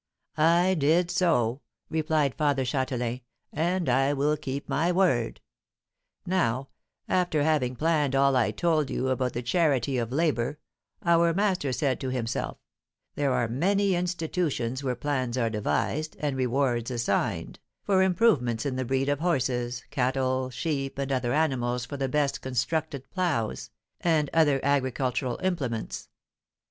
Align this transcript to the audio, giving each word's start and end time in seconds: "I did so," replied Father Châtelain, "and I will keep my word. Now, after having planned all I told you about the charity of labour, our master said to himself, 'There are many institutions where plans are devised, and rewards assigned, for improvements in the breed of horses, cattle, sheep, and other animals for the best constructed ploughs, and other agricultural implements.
"I 0.35 0.73
did 0.73 1.11
so," 1.11 1.61
replied 1.87 2.33
Father 2.33 2.63
Châtelain, 2.63 3.21
"and 3.53 3.87
I 3.87 4.13
will 4.13 4.35
keep 4.35 4.67
my 4.67 4.91
word. 4.91 5.41
Now, 6.25 6.69
after 7.07 7.43
having 7.43 7.75
planned 7.75 8.15
all 8.15 8.35
I 8.35 8.49
told 8.49 8.89
you 8.89 9.09
about 9.09 9.33
the 9.33 9.43
charity 9.43 9.99
of 9.99 10.11
labour, 10.11 10.57
our 11.03 11.35
master 11.35 11.71
said 11.71 11.99
to 11.99 12.09
himself, 12.09 12.57
'There 13.13 13.31
are 13.31 13.47
many 13.47 13.93
institutions 13.93 14.83
where 14.83 14.95
plans 14.95 15.37
are 15.37 15.51
devised, 15.51 16.15
and 16.19 16.35
rewards 16.35 16.89
assigned, 16.89 17.59
for 17.83 18.01
improvements 18.01 18.65
in 18.65 18.77
the 18.77 18.85
breed 18.85 19.07
of 19.07 19.19
horses, 19.19 19.83
cattle, 19.91 20.49
sheep, 20.49 20.97
and 20.97 21.11
other 21.11 21.31
animals 21.31 21.85
for 21.85 21.97
the 21.97 22.09
best 22.09 22.41
constructed 22.41 23.07
ploughs, 23.11 23.69
and 23.99 24.31
other 24.33 24.59
agricultural 24.65 25.39
implements. 25.43 26.09